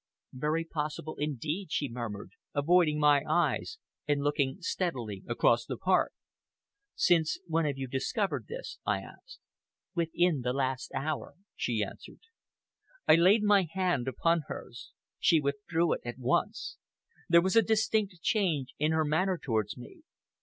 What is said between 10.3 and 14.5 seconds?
the last hour," she answered. I laid my hand upon